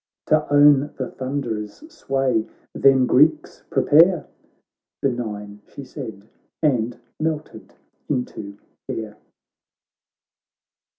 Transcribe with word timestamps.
To 0.25 0.51
own 0.51 0.95
the 0.97 1.09
Thunderer's 1.11 1.87
sway, 1.93 2.47
then 2.73 3.05
Greeks 3.05 3.61
prepare.' 3.69 4.25
Benign 4.99 5.61
she 5.67 5.83
said, 5.83 6.27
and 6.63 6.97
melted 7.19 7.75
into 8.09 8.57
air. 8.89 9.15